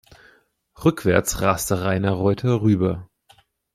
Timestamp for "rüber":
2.63-3.07